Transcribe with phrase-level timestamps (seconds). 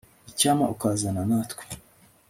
[0.29, 1.63] icyampa ukazana natwe